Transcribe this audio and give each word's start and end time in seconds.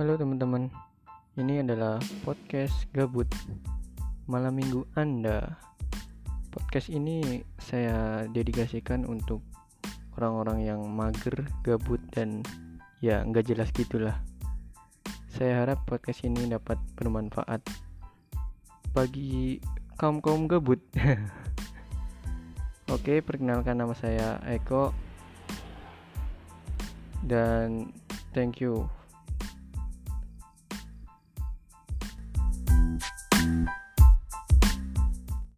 Halo 0.00 0.16
teman-teman, 0.16 0.72
ini 1.36 1.60
adalah 1.60 2.00
podcast 2.24 2.88
gabut 2.96 3.28
malam 4.24 4.56
minggu 4.56 4.88
Anda. 4.96 5.60
Podcast 6.48 6.88
ini 6.88 7.44
saya 7.60 8.24
dedikasikan 8.32 9.04
untuk 9.04 9.44
orang-orang 10.16 10.64
yang 10.64 10.80
mager, 10.88 11.44
gabut, 11.60 12.00
dan 12.16 12.40
ya 13.04 13.20
nggak 13.28 13.44
jelas 13.52 13.68
gitulah. 13.76 14.16
Saya 15.28 15.68
harap 15.68 15.84
podcast 15.84 16.24
ini 16.24 16.48
dapat 16.48 16.80
bermanfaat 16.96 17.60
bagi 18.96 19.60
kaum 20.00 20.24
kaum 20.24 20.48
gabut. 20.48 20.80
Oke, 22.96 23.20
perkenalkan 23.20 23.76
nama 23.76 23.92
saya 23.92 24.40
Eko 24.48 24.96
dan 27.20 27.92
thank 28.32 28.64
you 28.64 28.88